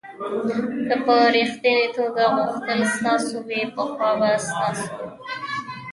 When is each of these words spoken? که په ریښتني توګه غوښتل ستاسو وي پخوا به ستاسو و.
که 0.87 0.95
په 1.05 1.15
ریښتني 1.35 1.87
توګه 1.97 2.23
غوښتل 2.35 2.79
ستاسو 2.95 3.35
وي 3.47 3.61
پخوا 3.75 4.11
به 4.19 4.29
ستاسو 4.47 4.89
و. 4.99 4.99